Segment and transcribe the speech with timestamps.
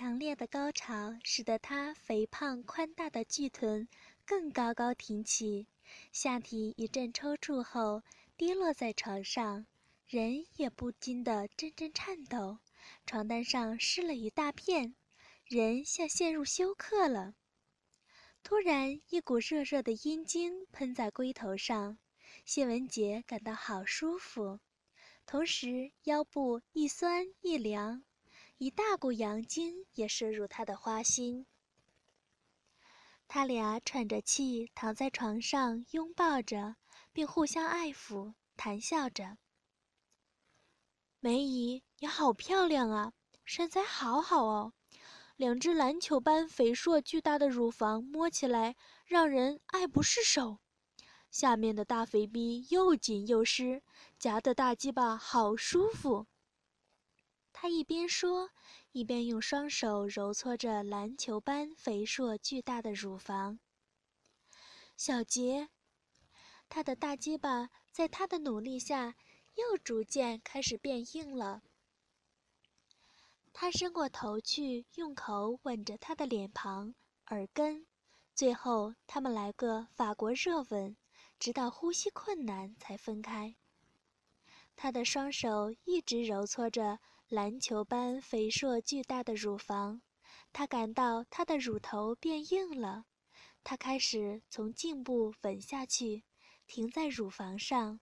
[0.00, 3.86] 强烈的高潮使得她肥胖宽大的巨臀
[4.24, 5.66] 更高高挺起，
[6.10, 8.02] 下体一阵抽搐后
[8.34, 9.66] 跌落在床上，
[10.06, 12.60] 人也不禁的阵阵颤抖，
[13.04, 14.94] 床单上湿了一大片，
[15.44, 17.34] 人像陷入休克了。
[18.42, 21.98] 突然，一股热热的阴茎喷在龟头上，
[22.46, 24.60] 谢文杰感到好舒服，
[25.26, 28.02] 同时腰部一酸一凉，
[28.62, 31.46] 一大股阳精也射入他的花心。
[33.26, 36.76] 他俩喘着气躺在床上，拥抱着，
[37.10, 39.38] 并互相爱抚，谈笑着。
[41.20, 43.14] 梅姨，你好漂亮啊，
[43.46, 44.74] 身材好好哦。
[45.36, 50.58] 两只篮球般肥硕巨大的乳房摸起来让人爱不释手，
[51.30, 53.82] 下面的大肥逼又紧又湿，
[54.18, 56.26] 夹的大鸡巴好舒服。
[57.62, 58.48] 他一边说，
[58.92, 63.60] 一边用双手揉搓着篮球般肥硕巨大的乳房。
[64.96, 65.68] 小杰，
[66.70, 69.14] 他的大鸡巴在他的努力下
[69.56, 71.60] 又逐渐开始变硬了。
[73.52, 76.94] 他伸过头去，用口吻着他的脸庞、
[77.26, 77.86] 耳根，
[78.34, 80.96] 最后他们来个法国热吻，
[81.38, 83.54] 直到呼吸困难才分开。
[84.74, 87.00] 他的双手一直揉搓着
[87.30, 90.02] 篮球般肥硕巨大的乳房，
[90.52, 93.04] 他感到他的乳头变硬了。
[93.62, 96.24] 他开始从颈部吻下去，
[96.66, 98.00] 停在乳房上，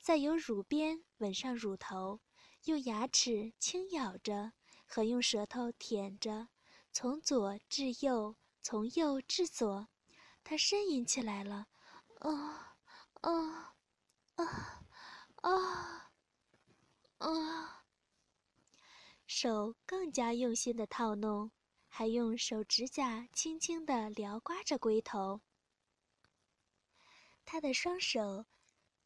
[0.00, 2.20] 再由乳边吻上乳头，
[2.64, 4.54] 用牙齿轻咬着。
[4.86, 6.48] 和用舌头舔着，
[6.90, 9.88] 从左至右，从右至左，
[10.42, 11.66] 他呻吟起来了，
[12.20, 12.76] 啊
[13.20, 13.74] 啊
[14.36, 14.86] 啊
[15.42, 16.10] 啊
[17.18, 17.83] 啊！
[19.36, 21.50] 手更加用心的套弄，
[21.88, 25.40] 还用手指甲轻轻地撩刮着龟头。
[27.44, 28.44] 他的双手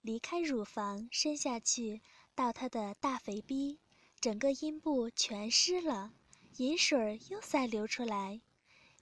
[0.03, 2.03] 离开乳房，伸下去
[2.35, 3.81] 到他的大肥逼。
[4.21, 6.13] 整个阴部全湿了，
[6.59, 8.43] 饮水又再流出来，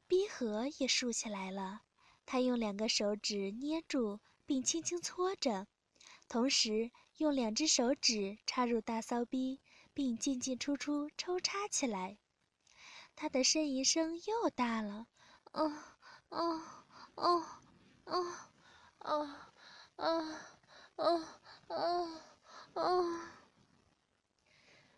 [0.06, 1.82] 逼核也竖起来了。
[2.24, 5.66] 他用两个手指捏住并轻轻搓着，
[6.28, 9.60] 同时用两只手指插入大骚逼，
[9.96, 12.18] 并进进出出抽插起来。
[13.14, 15.06] 他的呻吟声又大了，
[15.52, 15.72] 哦
[16.28, 16.60] 哦
[17.14, 17.46] 哦
[18.04, 18.26] 哦
[18.98, 19.30] 哦
[19.96, 20.38] 哦
[20.96, 21.24] 哦
[21.68, 22.20] 哦
[22.74, 23.20] 哦。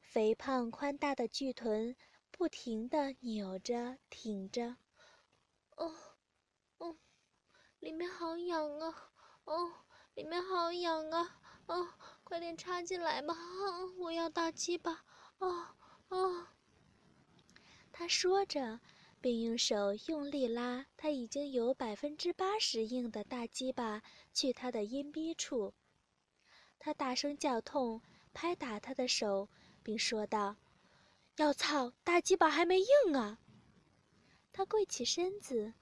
[0.00, 1.94] 肥胖宽大的巨臀
[2.32, 4.78] 不停地扭着、挺着，
[5.76, 5.94] 哦，
[6.78, 6.96] 哦，
[7.78, 9.12] 里面好痒啊！
[9.44, 9.72] 哦，
[10.14, 11.38] 里面好痒啊！
[11.66, 11.88] 哦，
[12.28, 13.34] 快点插进来吧！
[13.96, 15.02] 我要大鸡巴！
[15.38, 15.66] 哦，
[16.10, 16.46] 哦。
[17.90, 18.80] 他说着，
[19.18, 24.02] 并用手用力拉他已经有百分之八十硬的大鸡巴
[24.34, 25.72] 去他的阴逼处。
[26.78, 28.02] 他大声叫痛，
[28.34, 29.48] 拍打他的手。
[29.82, 30.54] 并说道
[31.36, 33.38] ：“要操，大鸡巴还没硬啊！”
[34.52, 35.72] 他跪起身子，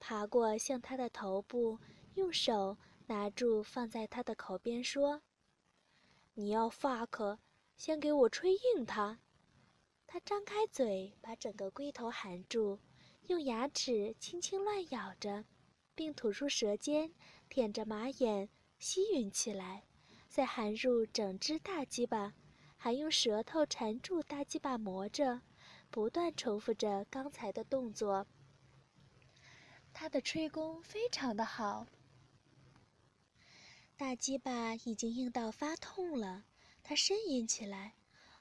[0.00, 1.78] 爬过向他的头部，
[2.14, 2.78] 用手
[3.08, 5.20] 拿住放在他的口边说
[6.34, 7.38] ：“你要 fuck，
[7.76, 9.20] 先给我吹硬它。”
[10.06, 12.78] 他张开嘴，把整个龟头含住，
[13.28, 15.44] 用牙齿轻轻乱咬着，
[15.94, 17.14] 并吐出舌尖，
[17.48, 18.48] 舔着马眼
[18.78, 19.84] 吸吮起来，
[20.28, 22.34] 再含入整只大鸡巴。
[22.76, 25.40] 还用舌头缠住大鸡巴磨着，
[25.88, 28.26] 不断重复着刚才的动作。
[29.92, 31.86] 他的吹功非常的好。
[34.02, 36.44] 大鸡巴已经硬到发痛了，
[36.82, 37.94] 他呻吟起来：“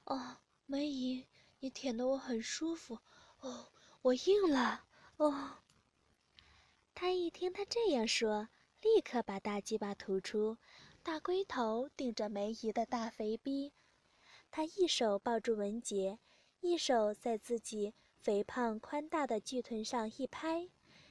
[0.06, 1.28] 哦，梅姨，
[1.60, 2.98] 你舔得我很舒服。
[3.42, 4.86] 哦，我硬了。
[5.18, 5.60] 哦。”
[6.96, 8.50] 他一听他这样说，
[8.82, 10.58] 立刻把大鸡巴吐出，
[11.04, 13.72] 大龟头顶着梅姨的大肥逼。
[14.50, 16.18] 他一手抱住文杰，
[16.62, 20.69] 一手在自己肥胖宽大的巨臀上一拍，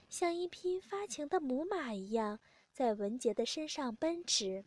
[0.09, 2.41] 像一匹发情的母马一样
[2.81, 4.65] 在文杰的身上奔驰。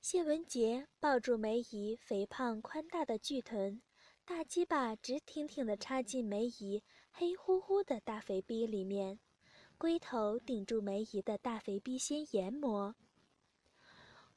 [0.00, 3.82] 谢文杰抱住梅姨肥胖宽大的巨臀，
[4.24, 9.20] 大鸡巴直挺挺地插进梅姨黑乎乎的大肥逼里面，
[9.76, 12.94] 龟头顶住梅姨的大肥逼先研磨。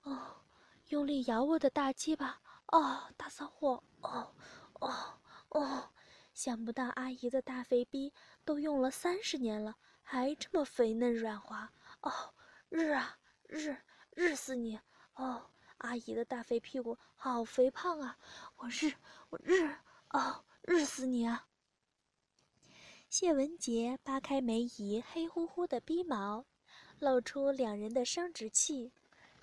[0.04, 0.44] 哦，
[0.90, 2.42] 用力咬我的大鸡巴！
[2.74, 3.82] 哦，大骚货！
[4.02, 4.36] 哦，
[4.82, 5.90] 哦，哦！
[6.34, 8.12] 想不到阿姨的大肥逼
[8.44, 11.72] 都用了三十年了，还这么肥嫩软滑。
[12.06, 12.12] 哦，
[12.70, 13.18] 日啊，
[13.48, 13.76] 日，
[14.12, 14.80] 日死你！
[15.16, 18.16] 哦，阿姨的大肥屁股好肥胖啊！
[18.58, 18.94] 我日，
[19.32, 19.68] 我日！
[20.12, 21.48] 哦，日死你啊！
[23.10, 26.46] 谢文杰扒开梅姨黑乎乎的逼毛，
[27.00, 28.92] 露出两人的生殖器，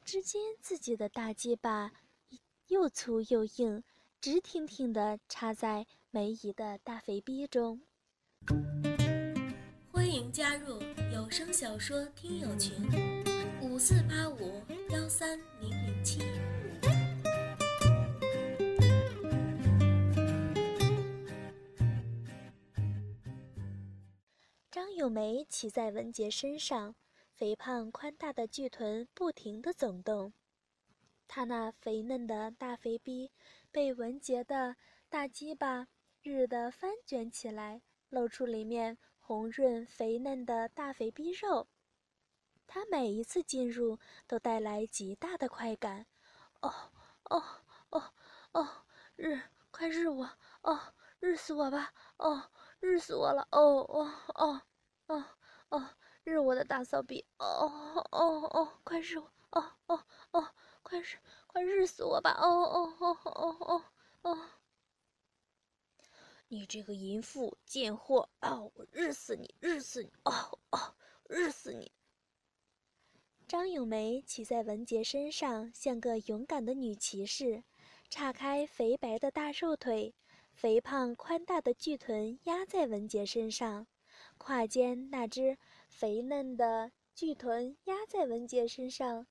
[0.04, 1.90] 只见自己的大鸡巴
[2.68, 3.82] 又粗又硬，
[4.20, 7.82] 直挺挺的插在梅姨的大肥逼中。
[9.90, 10.78] 欢迎加入
[11.12, 12.74] 有声小说听友群：
[13.60, 16.22] 五四八五幺三零零七。
[24.70, 26.94] 张咏梅骑在文杰身上，
[27.34, 30.32] 肥胖宽大的巨臀不停地总动。
[31.28, 33.30] 她那肥嫩的大肥逼
[33.70, 34.76] 被文杰的
[35.10, 35.88] 大鸡巴
[36.22, 41.68] 日的翻卷起来，露出里面红润肥嫩的大肥逼肉。
[42.66, 46.06] 他每一次进入都带来极大的快感。
[46.60, 46.72] 哦
[47.24, 47.42] 哦
[47.90, 48.02] 哦
[48.52, 48.68] 哦，
[49.16, 49.40] 日，
[49.70, 50.28] 快日我！
[50.62, 50.78] 哦，
[51.20, 51.94] 日死我吧！
[52.18, 53.46] 哦，日死我了！
[53.50, 54.62] 哦哦哦。
[55.06, 55.24] 哦
[55.70, 55.88] 哦，
[56.24, 57.24] 日我的大骚逼！
[57.38, 59.30] 哦哦哦，快日我！
[59.50, 60.48] 哦哦哦，
[60.82, 62.32] 快日快日死我吧！
[62.32, 63.84] 哦哦哦哦哦
[64.22, 64.38] 哦！
[66.52, 68.28] 你这个淫妇贱货！
[68.42, 69.54] 哦，我日死你！
[69.58, 70.12] 日死你！
[70.24, 70.94] 哦哦，
[71.26, 71.90] 日死你！
[73.48, 77.62] 张咏梅骑在文杰身上，像个勇敢的女骑士，
[78.10, 80.14] 岔开肥白的大瘦腿，
[80.52, 83.86] 肥胖宽大的巨臀压在文杰身上。
[84.36, 85.56] 胯间那只
[85.88, 89.26] 肥嫩的巨臀压在文杰身上，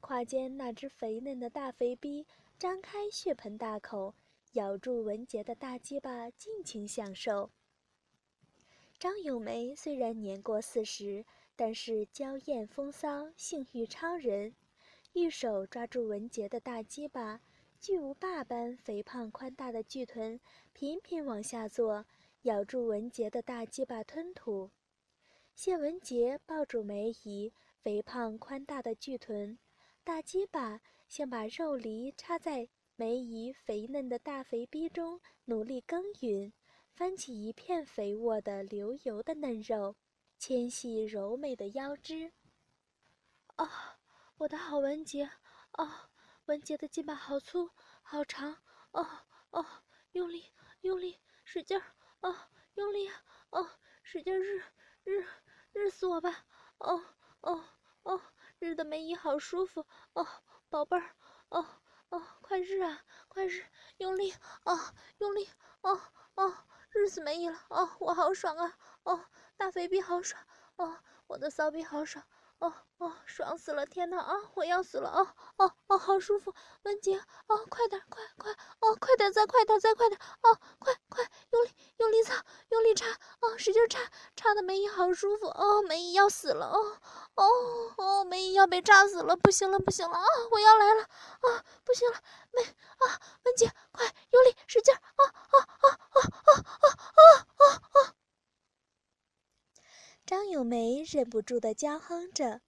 [0.00, 2.26] 胯间那只肥嫩的大肥逼
[2.58, 4.14] 张开血盆大口，
[4.52, 7.50] 咬住文杰的大鸡巴，尽情享受。
[8.98, 11.24] 张咏梅虽然年过四十，
[11.54, 14.54] 但是娇艳风骚，性欲超人，
[15.12, 17.40] 一手抓住文杰的大鸡巴，
[17.80, 20.40] 巨无霸般肥胖宽大的巨臀
[20.72, 22.06] 频频往下坐。
[22.44, 24.70] 咬住文杰的大鸡巴吞吐，
[25.54, 29.58] 谢文杰抱住梅姨肥胖宽大的巨臀，
[30.02, 32.68] 大鸡巴像把肉梨插在
[33.00, 36.52] 梅姨肥嫩的大肥逼中，努力耕耘，
[36.92, 39.96] 翻起一片肥沃的流油的嫩肉，
[40.36, 42.34] 纤细柔美的腰肢。
[43.56, 43.98] 啊，
[44.36, 45.30] 我的好文杰！
[45.70, 46.10] 啊，
[46.44, 47.70] 文杰的鸡巴好粗
[48.02, 48.58] 好长！
[48.90, 49.06] 哦
[49.48, 49.64] 哦，
[50.12, 51.96] 用力用力，使劲儿！
[52.20, 52.36] 哦，
[52.74, 53.08] 用力！
[53.48, 53.66] 哦，
[54.02, 54.62] 使劲日
[55.04, 55.26] 日
[55.72, 56.44] 日死我吧！
[56.76, 57.02] 哦
[57.40, 57.64] 哦
[58.02, 58.20] 哦，
[58.58, 59.86] 日的梅姨好舒服！
[60.12, 60.26] 哦，
[60.68, 61.16] 宝贝儿！
[61.48, 61.79] 哦
[62.10, 63.02] 哦，快日啊！
[63.28, 63.64] 快日！
[63.98, 64.34] 用力！
[64.64, 64.78] 哦，
[65.18, 65.48] 用力！
[65.82, 66.00] 哦
[66.34, 66.54] 哦，
[66.90, 67.56] 日死梅姨了！
[67.68, 68.76] 哦，我好爽啊！
[69.04, 69.24] 哦，
[69.56, 70.42] 大肥逼好爽！
[70.76, 70.98] 哦，
[71.28, 72.24] 我的骚逼好爽！
[72.60, 73.86] 哦哦，爽死了！
[73.86, 75.08] 天哪啊，我要死了！
[75.10, 75.26] 哦
[75.56, 76.52] 哦哦，好舒服！
[76.82, 77.16] 文杰，
[77.46, 80.20] 哦，快点，快快，哦，快点，再快点，再快点！
[80.42, 83.06] 哦，快快，用力用力擦，用力插！
[83.40, 83.98] 哦，使劲插，
[84.36, 85.46] 插的梅姨好舒服！
[85.46, 86.66] 哦，梅姨要死了！
[86.66, 86.98] 哦
[87.36, 87.44] 哦
[87.96, 89.34] 哦，梅姨要被炸死了！
[89.34, 90.18] 不行了，不行了！
[90.18, 91.02] 啊，我要来了！
[91.02, 92.18] 啊，不行了，
[92.52, 93.20] 梅啊，
[101.12, 102.60] 忍不住的娇哼着，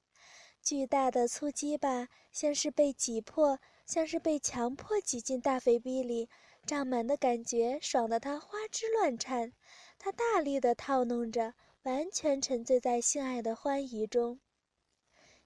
[0.61, 6.29] 巨大的粗鸡巴像是被挤破，像是被强迫挤进大肥逼里，
[6.67, 9.53] 胀满的感觉爽得他花枝乱颤。
[9.97, 14.41] 他大力的套弄着，完全沉醉在性爱的欢愉中。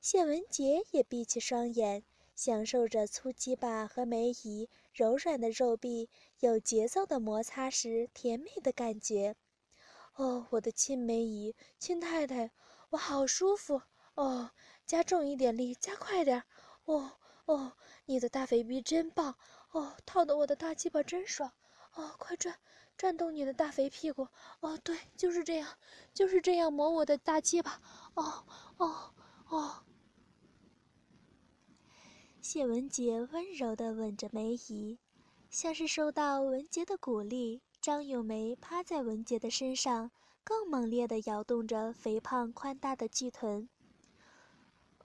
[0.01, 2.03] 谢文杰也闭起双眼，
[2.35, 6.09] 享受着粗鸡巴和梅姨柔软的肉壁
[6.41, 9.37] 有节奏的摩擦时甜美的感觉。
[10.15, 12.51] 哦，我的亲梅姨，亲太太，
[12.97, 13.83] 我好舒服
[14.15, 14.53] 哦！
[14.87, 16.45] 加重一点力，加快点！
[16.87, 17.13] 哦
[17.45, 17.73] 哦，
[18.07, 19.37] 你的大肥逼真棒
[19.73, 21.53] 哦，套的我的大鸡巴真爽
[21.93, 22.15] 哦！
[22.19, 22.59] 快转，
[22.97, 24.29] 转动你的大肥屁股
[24.61, 24.79] 哦！
[24.79, 25.77] 对，就是这样，
[26.15, 27.83] 就是这样磨我的大鸡巴
[28.15, 28.47] 哦
[28.79, 29.15] 哦
[29.51, 29.85] 哦！
[32.41, 34.99] 谢文杰温柔地吻着梅姨，
[35.51, 37.61] 像是受到文杰的鼓励。
[37.79, 40.11] 张咏梅趴在文杰的身上，
[40.49, 43.69] 更猛烈地摇动着肥胖宽大的巨臀。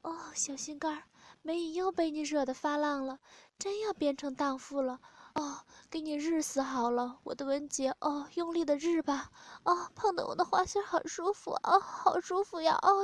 [0.03, 1.03] 哦，小心肝儿，
[1.41, 3.17] 梅姨又被你惹得发浪了，
[3.57, 4.99] 真要变成荡妇了。
[5.33, 7.89] 哦，给你日死好了，我的文杰。
[8.01, 9.31] 哦，用力的日吧。
[9.63, 12.77] 哦，碰得我的花心好舒服哦，好舒服呀。
[12.83, 13.03] 哦。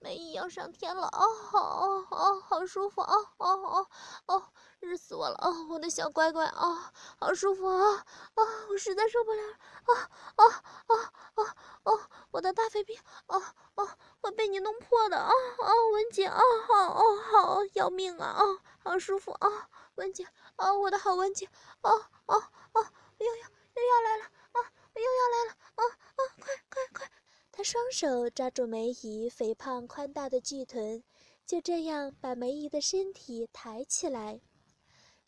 [0.00, 1.26] 梅姨要上天了啊！
[1.50, 3.86] 好哦哦，好舒服啊哦哦
[4.26, 5.66] 哦，热死我了哦！
[5.70, 8.42] 我的小乖乖啊，好舒服啊啊！
[8.70, 10.44] 我实在受不了啊啊
[10.86, 12.08] 啊啊啊！
[12.30, 15.68] 我的大飞兵啊啊，会被你弄破的啊啊！
[15.92, 18.42] 文姐啊，好哦好，要命啊啊，
[18.84, 19.68] 好舒服啊！
[19.96, 20.24] 文姐
[20.56, 21.48] 啊，我的好文姐
[21.80, 21.90] 啊
[22.26, 22.36] 啊
[22.72, 22.92] 啊！
[23.18, 24.58] 又要又要来了啊！
[24.94, 26.20] 又要来了啊啊！
[26.38, 27.17] 快快快！
[27.58, 31.02] 他双手抓住梅姨肥胖宽大的巨臀，
[31.44, 34.40] 就这样把梅姨的身体抬起来。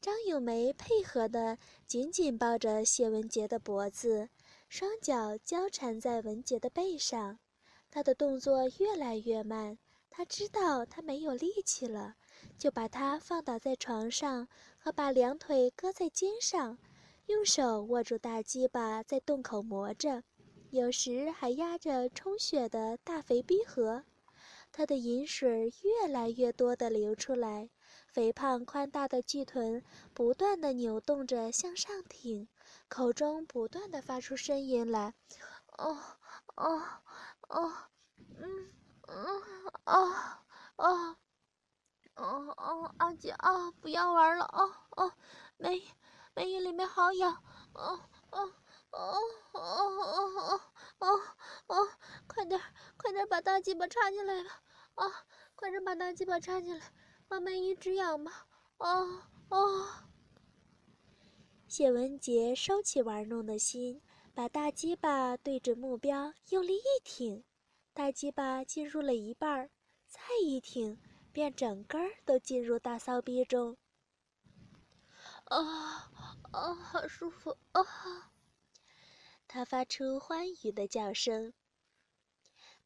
[0.00, 1.58] 张咏梅配合地
[1.88, 4.28] 紧紧抱着谢文杰的脖子，
[4.68, 7.40] 双脚交缠在文杰的背上。
[7.90, 9.76] 他的动作越来越慢，
[10.08, 12.14] 他知道他没有力气了，
[12.56, 14.46] 就把她放倒在床上，
[14.78, 16.78] 和把两腿搁在肩上，
[17.26, 20.22] 用手握住大鸡巴在洞口磨着，
[20.70, 24.04] 有时还压着充血的大肥逼河。
[24.72, 27.70] 她的饮水越来越多地流出来。
[28.06, 29.82] 肥胖宽大的巨臀
[30.14, 32.48] 不断地扭动着向上挺，
[32.88, 35.14] 口中不断地发出声音来
[35.78, 35.96] ：“哦，
[36.56, 36.82] 哦，
[37.48, 37.72] 哦，
[38.38, 38.72] 嗯，
[39.08, 39.42] 嗯，
[39.86, 40.12] 哦，
[40.76, 41.16] 哦，
[42.14, 45.12] 哦，哦，阿姐啊，不要玩了，哦，哦，
[45.56, 45.82] 梅，
[46.34, 47.42] 梅姨里面好痒，
[47.74, 48.00] 哦，
[48.30, 48.52] 哦，
[48.90, 49.16] 哦，
[49.52, 50.60] 哦，哦，
[50.98, 51.20] 哦，
[51.66, 51.88] 哦，
[52.26, 52.60] 快点，
[52.96, 54.62] 快点把大鸡巴插进来吧，
[54.94, 56.92] 啊，快点把大鸡巴插进来。”
[57.30, 58.48] 慢慢一直养吧！
[58.78, 59.86] 哦哦。
[61.68, 64.02] 谢文杰收起玩弄的心，
[64.34, 67.44] 把大鸡巴对准目标，用力一挺，
[67.94, 69.70] 大鸡巴进入了一半儿，
[70.08, 70.98] 再一挺，
[71.32, 73.76] 便整根儿都进入大骚逼中。
[75.44, 76.10] 啊
[76.50, 78.29] 啊，好舒服啊！
[79.52, 81.52] 他发出欢愉的叫声。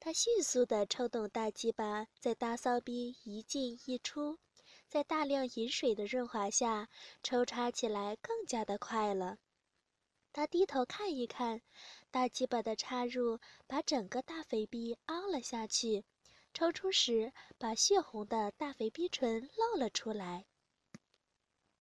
[0.00, 4.38] 他迅速地抽动大鸡巴，在大骚逼一进一出，
[4.88, 6.88] 在大量饮水的润滑下，
[7.22, 9.36] 抽插起来更加的快了。
[10.32, 11.60] 他低头看一看，
[12.10, 16.06] 大鸡巴的插入把整个大肥逼凹了下去，
[16.54, 20.46] 抽出时把血红的大肥逼唇露了出来。